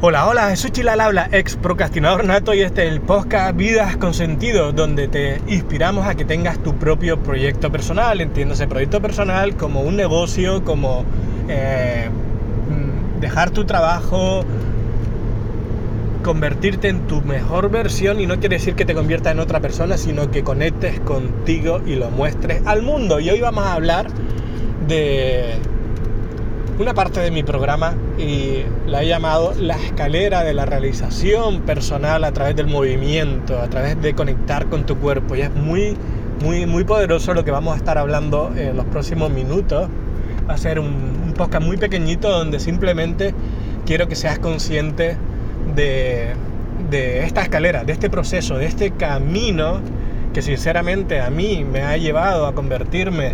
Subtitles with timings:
[0.00, 4.14] Hola, hola, soy Chilal Habla, ex procrastinador nato y este es el podcast Vidas con
[4.14, 9.80] Sentido, donde te inspiramos a que tengas tu propio proyecto personal, entiéndase proyecto personal como
[9.80, 11.04] un negocio, como
[11.48, 12.08] eh,
[12.68, 14.44] mm, dejar tu trabajo,
[16.22, 19.98] convertirte en tu mejor versión y no quiere decir que te conviertas en otra persona,
[19.98, 23.18] sino que conectes contigo y lo muestres al mundo.
[23.18, 24.06] Y hoy vamos a hablar
[24.86, 25.56] de
[26.78, 32.22] una parte de mi programa y la he llamado la escalera de la realización personal
[32.22, 35.34] a través del movimiento, a través de conectar con tu cuerpo.
[35.34, 35.96] Y es muy,
[36.42, 39.88] muy, muy poderoso lo que vamos a estar hablando en los próximos minutos.
[40.48, 40.86] Va a ser un,
[41.26, 43.34] un podcast muy pequeñito donde simplemente
[43.84, 45.16] quiero que seas consciente
[45.74, 46.32] de,
[46.90, 49.80] de esta escalera, de este proceso, de este camino
[50.32, 53.32] que sinceramente a mí me ha llevado a convertirme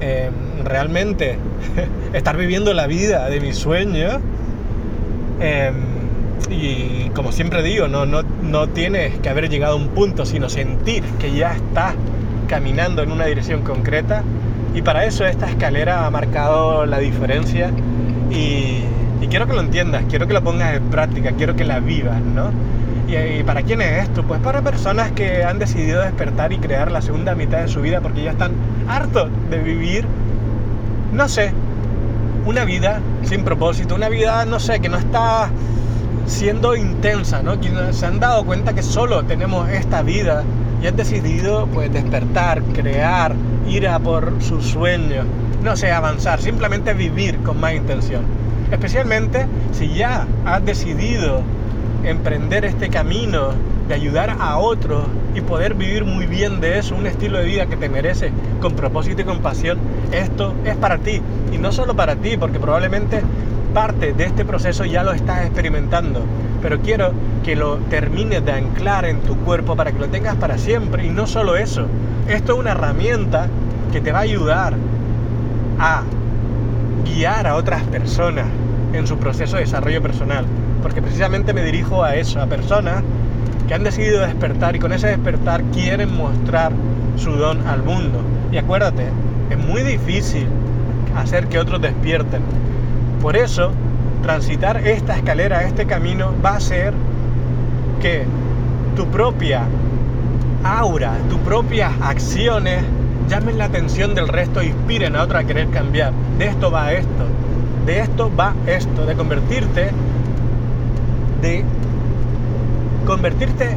[0.00, 0.30] eh,
[0.64, 1.36] realmente
[2.12, 4.20] estar viviendo la vida de mi sueño.
[5.40, 5.72] Eh,
[6.50, 10.48] y como siempre digo, no, no, no tienes que haber llegado a un punto, sino
[10.48, 11.94] sentir que ya estás
[12.48, 14.22] caminando en una dirección concreta.
[14.74, 17.70] Y para eso esta escalera ha marcado la diferencia.
[18.30, 18.82] Y,
[19.28, 22.50] quiero que lo entiendas, quiero que lo pongas en práctica, quiero que la vivas, ¿no?
[23.08, 24.22] ¿Y, para quién es esto?
[24.22, 28.02] Pues para personas que han decidido despertar y crear la segunda mitad de su vida
[28.02, 28.52] porque ya están
[28.86, 30.04] hartos de vivir,
[31.14, 31.52] no sé,
[32.44, 35.48] una vida sin propósito, una vida, no sé, que no está
[36.26, 37.58] siendo intensa, ¿no?
[37.58, 40.44] Que se han dado cuenta que solo tenemos esta vida
[40.82, 43.34] y han decidido pues despertar, crear,
[43.66, 45.24] ir a por sus sueños,
[45.62, 48.22] no sé, avanzar, simplemente vivir con más intención.
[48.70, 51.42] Especialmente si ya has decidido
[52.04, 53.50] emprender este camino
[53.88, 55.04] de ayudar a otros
[55.34, 58.74] y poder vivir muy bien de eso, un estilo de vida que te merece con
[58.74, 59.78] propósito y con pasión,
[60.12, 61.20] esto es para ti.
[61.52, 63.22] Y no solo para ti, porque probablemente
[63.72, 66.20] parte de este proceso ya lo estás experimentando.
[66.60, 67.12] Pero quiero
[67.44, 71.06] que lo termines de anclar en tu cuerpo para que lo tengas para siempre.
[71.06, 71.86] Y no solo eso,
[72.28, 73.48] esto es una herramienta
[73.92, 74.74] que te va a ayudar
[75.78, 76.02] a
[77.04, 78.46] guiar a otras personas
[78.92, 80.44] en su proceso de desarrollo personal
[80.88, 83.02] porque precisamente me dirijo a eso, a personas
[83.66, 86.72] que han decidido despertar y con ese despertar quieren mostrar
[87.16, 88.22] su don al mundo.
[88.50, 89.04] Y acuérdate,
[89.50, 90.46] es muy difícil
[91.14, 92.40] hacer que otros despierten.
[93.20, 93.70] Por eso,
[94.22, 96.94] transitar esta escalera, este camino, va a ser
[98.00, 98.24] que
[98.96, 99.64] tu propia
[100.64, 102.82] aura, tus propias acciones
[103.28, 106.14] llamen la atención del resto e inspiren a otros a querer cambiar.
[106.38, 107.26] De esto va esto.
[107.84, 109.90] De esto va esto, de convertirte
[111.40, 111.64] de
[113.06, 113.76] convertirte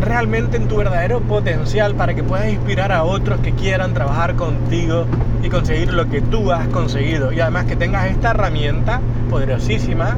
[0.00, 5.06] realmente en tu verdadero potencial para que puedas inspirar a otros que quieran trabajar contigo
[5.42, 7.32] y conseguir lo que tú has conseguido.
[7.32, 9.00] Y además que tengas esta herramienta
[9.30, 10.16] poderosísima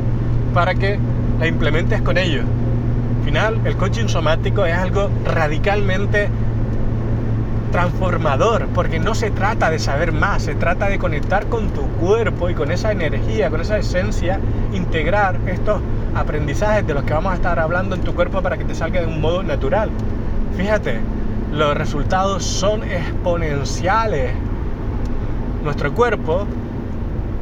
[0.54, 0.98] para que
[1.38, 2.44] la implementes con ellos.
[3.19, 6.28] Al final, el coaching somático es algo radicalmente
[7.72, 12.48] transformador, porque no se trata de saber más, se trata de conectar con tu cuerpo
[12.48, 14.41] y con esa energía, con esa esencia,
[14.72, 15.80] integrar estos
[16.16, 19.00] aprendizajes de los que vamos a estar hablando en tu cuerpo para que te salga
[19.00, 19.91] de un modo natural.
[20.56, 21.00] Fíjate,
[21.53, 24.32] los resultados son exponenciales.
[25.62, 26.47] Nuestro cuerpo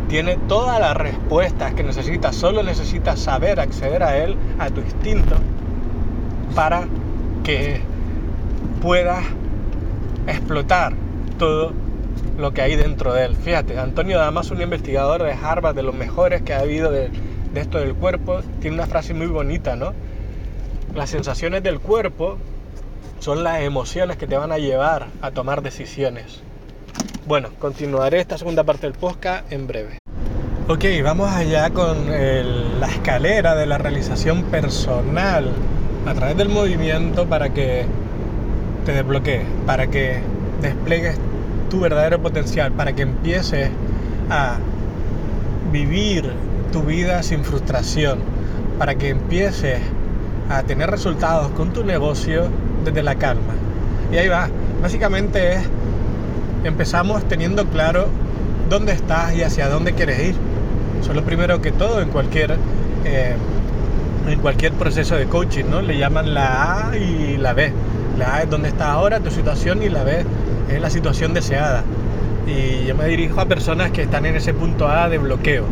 [0.08, 5.36] tiene todas las respuestas que necesitas, solo necesitas saber acceder a él, a tu instinto,
[6.54, 6.84] para
[7.44, 7.80] que
[8.82, 9.24] puedas
[10.26, 10.94] explotar
[11.38, 11.72] todo
[12.38, 13.36] lo que hay dentro de él.
[13.36, 17.10] Fíjate, Antonio Damas, un investigador de Harvard, de los mejores que ha habido de,
[17.54, 19.92] de esto del cuerpo, tiene una frase muy bonita, ¿no?
[20.94, 22.36] Las sensaciones del cuerpo
[23.20, 26.42] son las emociones que te van a llevar a tomar decisiones.
[27.26, 29.98] Bueno, continuaré esta segunda parte del podcast en breve.
[30.68, 35.50] Ok, vamos allá con la escalera de la realización personal
[36.06, 37.86] a través del movimiento para que
[38.84, 40.20] te desbloquees, para que
[40.60, 41.18] despliegues
[41.70, 43.70] tu verdadero potencial, para que empieces
[44.28, 44.56] a
[45.70, 46.32] vivir
[46.74, 48.18] tu vida sin frustración,
[48.80, 49.78] para que empieces
[50.50, 52.48] a tener resultados con tu negocio
[52.84, 53.54] desde la calma.
[54.10, 54.48] Y ahí va,
[54.82, 55.60] básicamente es,
[56.64, 58.08] empezamos teniendo claro
[58.68, 60.34] dónde estás y hacia dónde quieres ir.
[61.00, 62.56] Eso es lo primero que todo en cualquier,
[63.04, 63.36] eh,
[64.28, 65.80] en cualquier proceso de coaching, ¿no?
[65.80, 67.72] Le llaman la A y la B.
[68.18, 70.24] La A es donde estás ahora, tu situación, y la B
[70.72, 71.84] es la situación deseada.
[72.48, 75.66] Y yo me dirijo a personas que están en ese punto A de bloqueo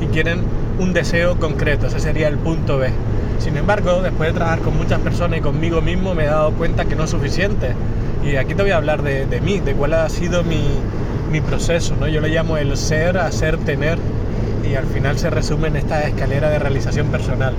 [0.00, 0.40] y quieren
[0.78, 2.90] un deseo concreto, ese sería el punto B.
[3.38, 6.84] Sin embargo, después de trabajar con muchas personas y conmigo mismo me he dado cuenta
[6.84, 7.72] que no es suficiente.
[8.24, 10.62] Y aquí te voy a hablar de, de mí, de cuál ha sido mi,
[11.30, 11.94] mi proceso.
[11.98, 12.08] ¿no?
[12.08, 13.98] Yo le llamo el ser, hacer, tener.
[14.68, 17.54] y al final se resume en esta escalera de realización personal.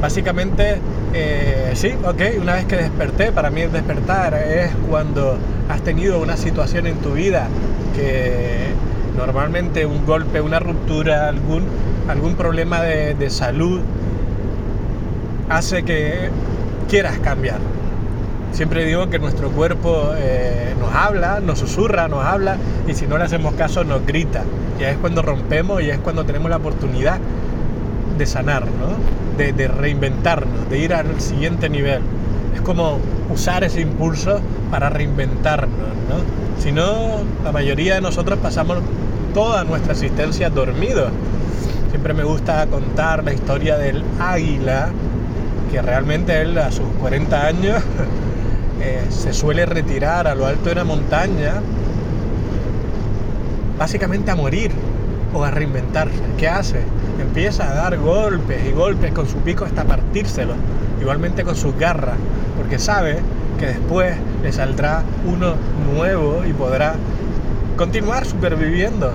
[0.00, 0.78] Básicamente,
[1.14, 5.38] eh, sí, ok, una vez que desperté, para mí despertar es cuando
[5.68, 7.46] has tenido una situación en tu vida
[7.94, 8.72] que
[9.16, 11.64] normalmente un golpe, una ruptura, algún,
[12.08, 13.80] algún problema de, de salud
[15.48, 16.30] hace que
[16.88, 17.58] quieras cambiar.
[18.52, 22.56] Siempre digo que nuestro cuerpo eh, nos habla, nos susurra, nos habla
[22.86, 24.42] y si no le hacemos caso nos grita.
[24.78, 27.18] Y es cuando rompemos y es cuando tenemos la oportunidad
[28.18, 28.64] de sanar,
[29.38, 32.02] de, de reinventarnos, de ir al siguiente nivel.
[32.54, 32.98] Es como
[33.32, 34.40] usar ese impulso
[34.70, 35.78] para reinventarnos.
[35.78, 36.62] ¿no?
[36.62, 38.78] Si no, la mayoría de nosotros pasamos
[39.34, 41.10] toda nuestra existencia dormidos.
[41.90, 44.90] Siempre me gusta contar la historia del águila,
[45.70, 47.82] que realmente él a sus 40 años
[48.80, 51.54] eh, se suele retirar a lo alto de una montaña,
[53.78, 54.70] básicamente a morir
[55.34, 56.20] o a reinventarse.
[56.36, 56.80] ¿Qué hace?
[57.20, 60.54] Empieza a dar golpes y golpes con su pico hasta partírselo,
[61.00, 62.16] igualmente con sus garras,
[62.62, 63.16] porque sabe
[63.58, 65.54] que después le saldrá uno
[65.92, 66.94] nuevo y podrá
[67.76, 69.10] continuar superviviendo.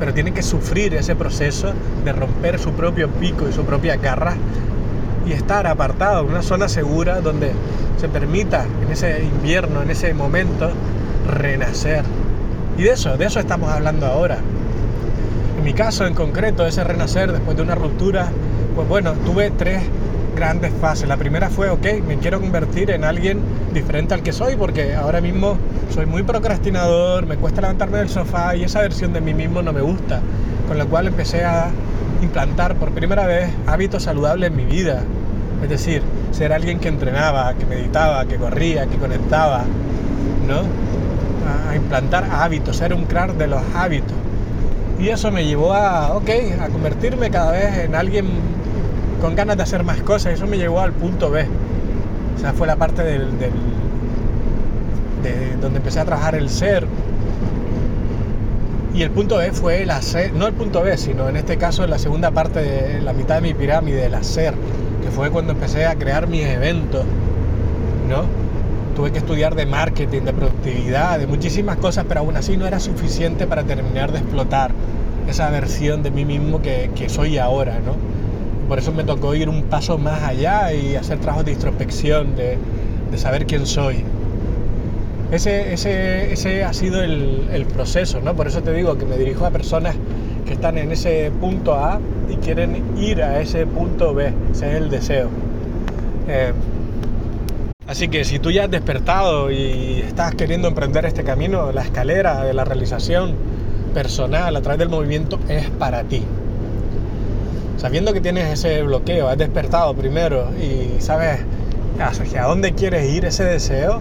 [0.00, 1.74] Pero tiene que sufrir ese proceso
[2.06, 4.34] de romper su propio pico y su propia garra
[5.26, 7.52] y estar apartado en una zona segura donde
[8.00, 10.70] se permita en ese invierno, en ese momento,
[11.30, 12.02] renacer.
[12.78, 14.38] Y de eso, de eso estamos hablando ahora.
[15.58, 18.30] En mi caso en concreto, ese renacer después de una ruptura,
[18.74, 19.82] pues bueno, tuve tres
[20.38, 21.08] grandes fases.
[21.08, 23.40] La primera fue, ok, me quiero convertir en alguien
[23.74, 25.58] diferente al que soy, porque ahora mismo
[25.92, 29.72] soy muy procrastinador, me cuesta levantarme del sofá y esa versión de mí mismo no
[29.72, 30.20] me gusta.
[30.68, 31.70] Con lo cual empecé a
[32.22, 35.02] implantar por primera vez hábitos saludables en mi vida.
[35.62, 39.64] Es decir, ser alguien que entrenaba, que meditaba, que corría, que conectaba,
[40.46, 40.60] ¿no?
[41.68, 44.16] A implantar hábitos, ser un crack de los hábitos.
[45.00, 46.30] Y eso me llevó a, ok,
[46.60, 48.26] a convertirme cada vez en alguien
[49.20, 50.34] con ganas de hacer más cosas.
[50.34, 51.46] Eso me llevó al punto B.
[52.36, 53.18] O sea, fue la parte de
[55.60, 56.86] donde empecé a trabajar el ser.
[58.94, 61.86] Y el punto B fue el hacer, no el punto B, sino en este caso
[61.86, 64.54] la segunda parte de la mitad de mi pirámide, el hacer
[65.02, 67.04] que fue cuando empecé a crear mis eventos,
[68.08, 68.24] ¿no?
[68.96, 72.80] Tuve que estudiar de marketing, de productividad, de muchísimas cosas, pero aún así no era
[72.80, 74.72] suficiente para terminar de explotar
[75.28, 77.94] esa versión de mí mismo que, que soy ahora, ¿no?
[78.68, 82.58] Por eso me tocó ir un paso más allá y hacer trabajos de introspección, de,
[83.10, 84.04] de saber quién soy.
[85.32, 88.34] Ese, ese, ese ha sido el, el, proceso, ¿no?
[88.34, 89.94] Por eso te digo que me dirijo a personas
[90.46, 92.00] que están en ese punto A
[92.30, 95.28] y quieren ir a ese punto B, ese es el deseo.
[96.28, 96.52] Eh,
[97.86, 102.44] así que si tú ya has despertado y estás queriendo emprender este camino, la escalera
[102.44, 103.34] de la realización
[103.92, 106.22] personal a través del movimiento es para ti.
[107.78, 111.38] Sabiendo que tienes ese bloqueo, has despertado primero y sabes
[112.00, 114.00] hacia dónde quieres ir ese deseo,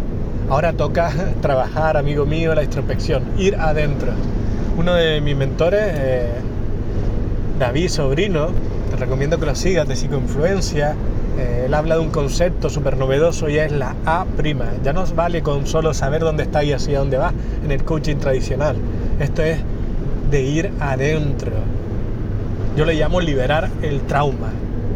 [0.49, 4.13] ahora toca trabajar, amigo mío, la introspección, ir adentro.
[4.79, 6.27] Uno de mis mentores, eh,
[7.59, 8.47] David Sobrino,
[8.89, 10.95] te recomiendo que lo sigas, de psicoinfluencia.
[11.37, 14.25] Eh, él habla de un concepto súper novedoso y es la A'.
[14.83, 17.31] Ya no vale con solo saber dónde está y hacia dónde va
[17.63, 18.75] en el coaching tradicional.
[19.19, 19.59] Esto es
[20.31, 21.76] de ir adentro.
[22.77, 24.51] Yo le llamo liberar el trauma.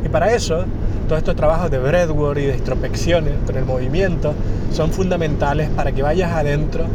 [0.06, 0.66] Y para eso,
[1.08, 4.34] todos estos trabajos de breathwork y de introspección con el movimiento
[4.72, 6.86] son fundamentales para que vayas adentro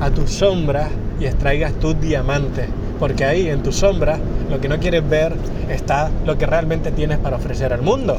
[0.00, 0.88] a tus sombras
[1.20, 5.34] y extraigas tus diamantes porque ahí en tu sombra lo que no quieres ver
[5.68, 8.16] está lo que realmente tienes para ofrecer al mundo.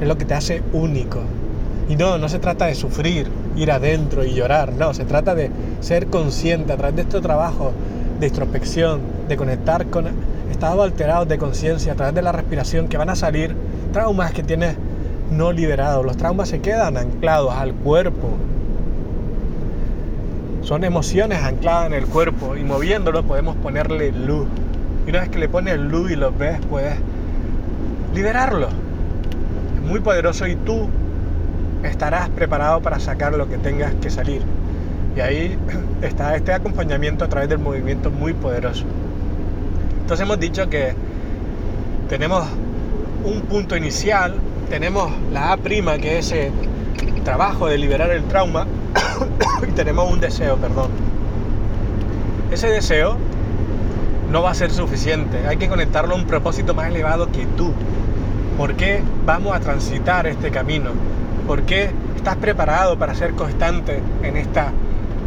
[0.00, 1.20] Es lo que te hace único.
[1.88, 5.50] Y no, no se trata de sufrir, ir adentro y llorar, no, se trata de
[5.80, 7.72] ser consciente a través de este trabajo
[8.18, 10.06] de introspección, de conectar con
[10.56, 13.54] estados alterados de conciencia, a través de la respiración, que van a salir
[13.92, 14.74] traumas que tienes
[15.30, 16.02] no liberados.
[16.02, 18.30] Los traumas se quedan anclados al cuerpo,
[20.62, 24.46] son emociones ancladas en el cuerpo y moviéndolo podemos ponerle luz.
[25.06, 26.94] Y una vez que le pones luz y lo ves, puedes
[28.14, 28.68] liberarlo.
[28.68, 30.88] Es muy poderoso y tú
[31.84, 34.40] estarás preparado para sacar lo que tengas que salir.
[35.14, 35.58] Y ahí
[36.02, 38.86] está este acompañamiento a través del movimiento muy poderoso.
[40.06, 40.94] Entonces hemos dicho que
[42.08, 42.46] tenemos
[43.24, 44.36] un punto inicial,
[44.70, 46.52] tenemos la A', que es ese
[47.24, 48.68] trabajo de liberar el trauma,
[49.68, 50.92] y tenemos un deseo, perdón.
[52.52, 53.16] Ese deseo
[54.30, 57.72] no va a ser suficiente, hay que conectarlo a un propósito más elevado que tú.
[58.56, 60.90] ¿Por qué vamos a transitar este camino?
[61.48, 64.70] ¿Por qué estás preparado para ser constante en esta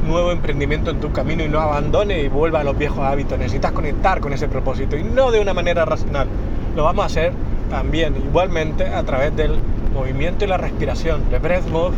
[0.07, 3.37] nuevo emprendimiento en tu camino y no abandone y vuelva a los viejos hábitos.
[3.37, 6.27] Necesitas conectar con ese propósito y no de una manera racional.
[6.75, 7.33] Lo vamos a hacer
[7.69, 9.55] también igualmente a través del
[9.93, 11.23] movimiento y la respiración.
[11.29, 11.95] The Breath Move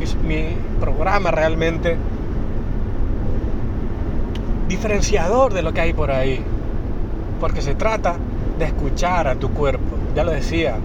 [0.00, 1.96] es mi programa realmente
[4.68, 6.40] diferenciador de lo que hay por ahí.
[7.40, 8.16] Porque se trata
[8.58, 9.96] de escuchar a tu cuerpo.
[10.14, 10.76] Ya lo decía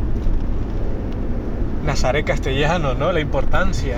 [1.86, 3.12] Nazaret Castellano, ¿no?
[3.12, 3.98] La importancia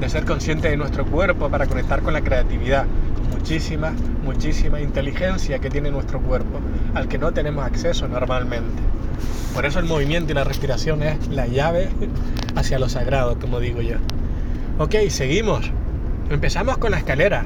[0.00, 2.86] de ser consciente de nuestro cuerpo para conectar con la creatividad,
[3.30, 3.92] muchísima,
[4.24, 6.58] muchísima inteligencia que tiene nuestro cuerpo,
[6.94, 8.82] al que no tenemos acceso normalmente.
[9.54, 11.90] Por eso el movimiento y la respiración es la llave
[12.56, 13.96] hacia lo sagrado, como digo yo.
[14.78, 15.70] Ok, seguimos.
[16.30, 17.44] Empezamos con la escalera.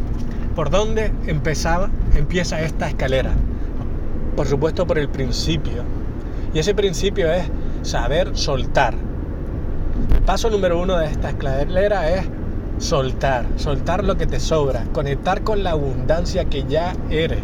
[0.54, 3.32] ¿Por dónde empezaba, empieza esta escalera?
[4.36, 5.82] Por supuesto por el principio.
[6.52, 7.44] Y ese principio es
[7.82, 8.94] saber soltar.
[10.24, 12.28] Paso número uno de esta escalera es
[12.78, 17.40] soltar, soltar lo que te sobra, conectar con la abundancia que ya eres,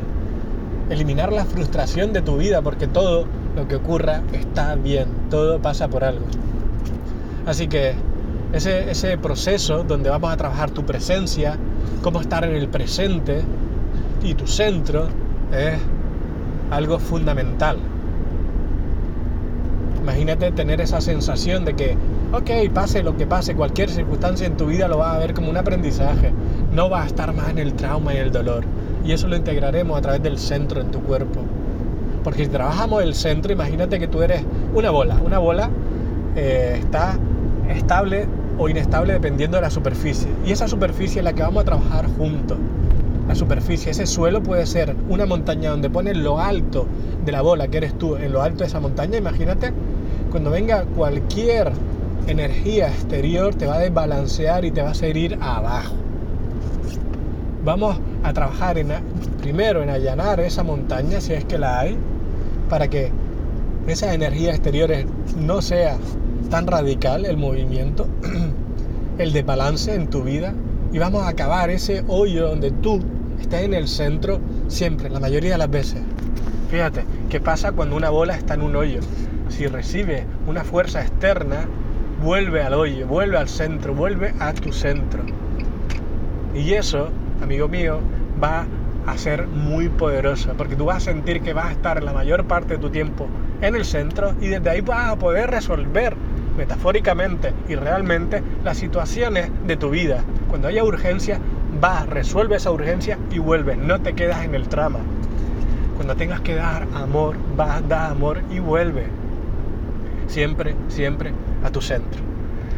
[0.90, 5.88] eliminar la frustración de tu vida porque todo lo que ocurra está bien, todo pasa
[5.88, 6.26] por algo.
[7.46, 7.94] Así que
[8.52, 11.56] ese, ese proceso donde vamos a trabajar tu presencia,
[12.02, 13.42] cómo estar en el presente
[14.22, 15.08] y tu centro
[15.52, 15.78] es
[16.70, 17.78] algo fundamental.
[20.02, 21.96] Imagínate tener esa sensación de que,
[22.32, 25.50] ok, pase lo que pase, cualquier circunstancia en tu vida lo vas a ver como
[25.50, 26.32] un aprendizaje.
[26.72, 28.64] No vas a estar más en el trauma y el dolor.
[29.04, 31.40] Y eso lo integraremos a través del centro en tu cuerpo.
[32.22, 34.44] Porque si trabajamos el centro, imagínate que tú eres
[34.74, 35.16] una bola.
[35.24, 35.70] Una bola
[36.36, 37.18] eh, está
[37.68, 38.26] estable
[38.58, 40.28] o inestable dependiendo de la superficie.
[40.44, 42.58] Y esa superficie es la que vamos a trabajar juntos.
[43.26, 46.86] La superficie, ese suelo puede ser una montaña donde pones lo alto
[47.24, 49.18] de la bola que eres tú en lo alto de esa montaña.
[49.18, 49.72] Imagínate
[50.30, 51.72] cuando venga cualquier
[52.26, 55.94] energía exterior te va a desbalancear y te va a hacer ir abajo.
[57.64, 58.76] Vamos a trabajar
[59.40, 61.96] primero en allanar esa montaña, si es que la hay,
[62.68, 63.10] para que
[63.86, 64.90] esa energía exterior
[65.38, 65.96] no sea
[66.50, 68.06] tan radical el movimiento,
[69.18, 70.54] el de balance en tu vida,
[70.92, 73.00] y vamos a acabar ese hoyo donde tú
[73.40, 76.00] estés en el centro siempre, la mayoría de las veces.
[76.70, 79.00] Fíjate, ¿qué pasa cuando una bola está en un hoyo?
[79.48, 81.66] Si recibe una fuerza externa,
[82.22, 85.22] vuelve al hoyo, vuelve al centro, vuelve a tu centro.
[86.54, 87.08] Y eso,
[87.42, 88.00] amigo mío,
[88.42, 88.66] va
[89.06, 92.44] a ser muy poderoso, porque tú vas a sentir que vas a estar la mayor
[92.44, 93.26] parte de tu tiempo
[93.62, 96.14] en el centro y desde ahí vas a poder resolver
[96.56, 100.22] metafóricamente y realmente las situaciones de tu vida.
[100.48, 101.38] Cuando haya urgencia,
[101.80, 104.98] vas, resuelve esa urgencia y vuelve, no te quedas en el trama.
[105.96, 109.06] Cuando tengas que dar amor, vas, da amor y vuelve.
[110.26, 111.32] Siempre, siempre
[111.64, 112.20] a tu centro.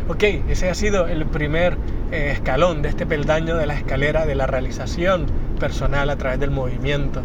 [0.09, 1.77] Ok, ese ha sido el primer
[2.11, 5.27] eh, escalón de este peldaño de la escalera de la realización
[5.61, 7.23] personal a través del movimiento.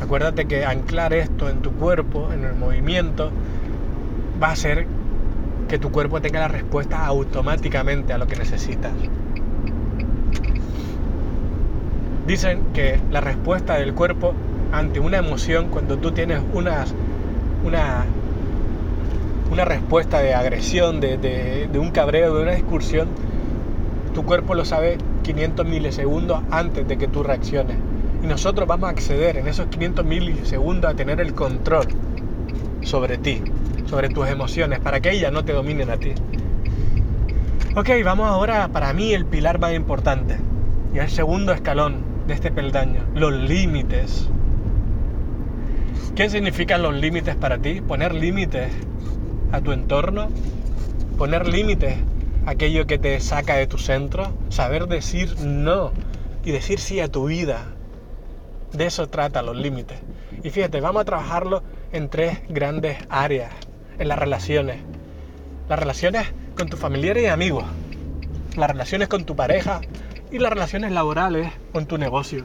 [0.00, 3.30] Acuérdate que anclar esto en tu cuerpo, en el movimiento,
[4.42, 4.86] va a hacer
[5.68, 8.92] que tu cuerpo tenga la respuesta automáticamente a lo que necesitas.
[12.26, 14.34] Dicen que la respuesta del cuerpo
[14.72, 16.84] ante una emoción, cuando tú tienes una,
[17.64, 18.04] una,
[19.50, 23.08] una respuesta de agresión, de, de un cabreo, de una excursión,
[24.14, 27.76] tu cuerpo lo sabe 500 milisegundos antes de que tú reacciones.
[28.22, 31.86] Y nosotros vamos a acceder en esos 500 milisegundos a tener el control
[32.82, 33.42] sobre ti
[33.86, 36.12] sobre tus emociones, para que ellas no te dominen a ti.
[37.74, 40.36] Ok, vamos ahora para mí el pilar más importante
[40.94, 44.28] y el segundo escalón de este peldaño, los límites.
[46.14, 47.80] ¿Qué significan los límites para ti?
[47.80, 48.72] Poner límites
[49.52, 50.28] a tu entorno,
[51.18, 51.96] poner límites
[52.46, 55.92] a aquello que te saca de tu centro, saber decir no
[56.44, 57.66] y decir sí a tu vida.
[58.72, 59.98] De eso trata los límites.
[60.42, 61.62] Y fíjate, vamos a trabajarlo
[61.92, 63.52] en tres grandes áreas
[63.98, 64.78] en las relaciones.
[65.68, 66.26] Las relaciones
[66.56, 67.64] con tus familiares y amigos.
[68.56, 69.80] Las relaciones con tu pareja
[70.30, 72.44] y las relaciones laborales con tu negocio.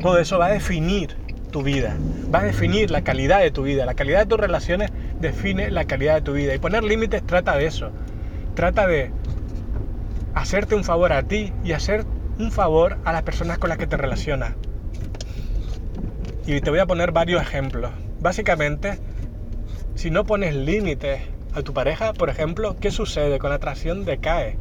[0.00, 1.16] Todo eso va a definir
[1.52, 1.96] tu vida,
[2.34, 3.86] va a definir la calidad de tu vida.
[3.86, 4.90] La calidad de tus relaciones
[5.20, 6.52] define la calidad de tu vida.
[6.52, 7.92] Y poner límites trata de eso.
[8.56, 9.12] Trata de
[10.34, 12.04] hacerte un favor a ti y hacer
[12.38, 14.54] un favor a las personas con las que te relacionas.
[16.46, 17.92] Y te voy a poner varios ejemplos.
[18.20, 18.98] Básicamente,
[19.94, 21.20] si no pones límites
[21.54, 23.38] a tu pareja, por ejemplo, ¿qué sucede?
[23.38, 24.56] Con la atracción decae.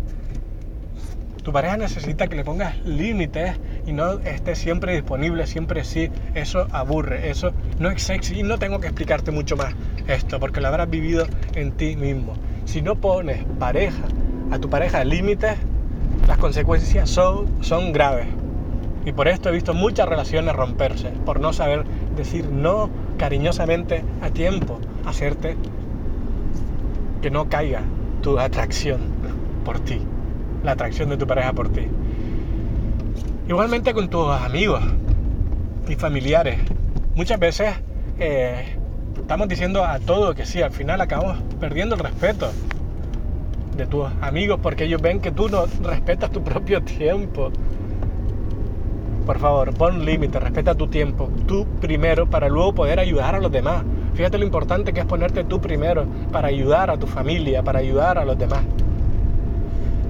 [1.43, 6.11] Tu pareja necesita que le pongas límites y no esté siempre disponible, siempre sí.
[6.35, 9.73] Eso aburre, eso no es sexy y no tengo que explicarte mucho más
[10.07, 12.33] esto porque lo habrás vivido en ti mismo.
[12.65, 14.03] Si no pones pareja
[14.51, 15.57] a tu pareja límites,
[16.27, 18.27] las consecuencias son, son graves.
[19.03, 24.29] Y por esto he visto muchas relaciones romperse, por no saber decir no cariñosamente a
[24.29, 25.57] tiempo, hacerte
[27.23, 27.81] que no caiga
[28.21, 29.01] tu atracción
[29.65, 30.01] por ti,
[30.63, 31.87] la atracción de tu pareja por ti.
[33.47, 34.81] Igualmente con tus amigos
[35.87, 36.59] y familiares.
[37.15, 37.73] Muchas veces
[38.19, 38.77] eh,
[39.17, 42.51] estamos diciendo a todo que sí, al final acabamos perdiendo el respeto
[43.75, 47.51] de tus amigos porque ellos ven que tú no respetas tu propio tiempo.
[49.25, 53.51] Por favor, pon límite, respeta tu tiempo, tú primero para luego poder ayudar a los
[53.51, 53.83] demás.
[54.13, 58.17] Fíjate lo importante que es ponerte tú primero para ayudar a tu familia, para ayudar
[58.17, 58.61] a los demás.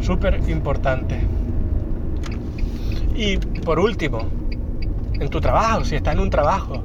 [0.01, 1.20] Súper importante.
[3.15, 4.27] Y por último,
[5.13, 6.84] en tu trabajo, si estás en un trabajo.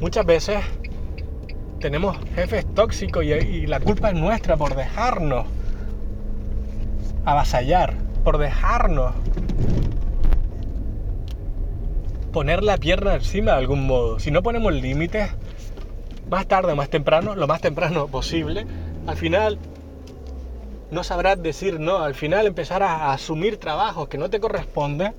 [0.00, 0.58] Muchas veces
[1.80, 5.46] tenemos jefes tóxicos y, y la culpa es nuestra por dejarnos
[7.24, 9.12] avasallar por dejarnos
[12.32, 14.18] poner la pierna encima de algún modo.
[14.18, 15.30] Si no ponemos límites,
[16.30, 18.66] más tarde o más temprano, lo más temprano posible,
[19.06, 19.58] al final
[20.90, 25.14] no sabrás decir no, al final empezarás a asumir trabajos que no te corresponden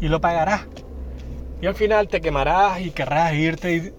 [0.00, 0.66] y lo pagarás.
[1.62, 3.92] Y al final te quemarás y querrás irte y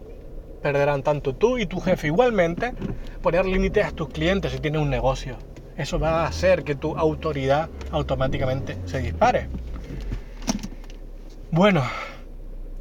[0.61, 2.73] perderán tanto tú y tu jefe igualmente
[3.21, 5.37] poner límites a tus clientes si tienes un negocio
[5.81, 9.47] eso va a hacer que tu autoridad automáticamente se dispare.
[11.49, 11.83] Bueno,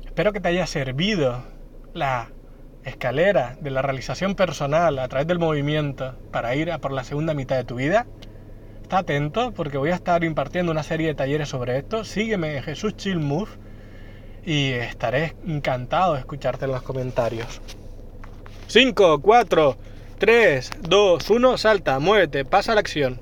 [0.05, 1.43] espero que te haya servido
[1.93, 2.29] la
[2.85, 7.35] escalera de la realización personal a través del movimiento para ir a por la segunda
[7.35, 8.07] mitad de tu vida.
[8.83, 12.05] Está atento porque voy a estar impartiendo una serie de talleres sobre esto.
[12.05, 13.51] Sígueme en Jesús Chill Move
[14.45, 17.61] y estaré encantado de escucharte en los comentarios.
[18.67, 19.77] 5, 4,
[20.19, 23.21] 3, 2, 1, salta, muévete, pasa la acción.